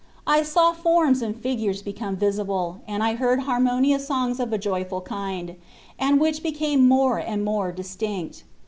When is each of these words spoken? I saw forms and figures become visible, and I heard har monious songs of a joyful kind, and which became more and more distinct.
I 0.25 0.41
saw 0.41 0.73
forms 0.73 1.21
and 1.21 1.35
figures 1.39 1.83
become 1.83 2.15
visible, 2.15 2.81
and 2.87 3.03
I 3.03 3.13
heard 3.13 3.41
har 3.41 3.59
monious 3.59 3.99
songs 3.99 4.39
of 4.39 4.51
a 4.51 4.57
joyful 4.57 5.01
kind, 5.01 5.57
and 5.99 6.19
which 6.19 6.41
became 6.41 6.87
more 6.87 7.19
and 7.19 7.45
more 7.45 7.71
distinct. 7.71 8.43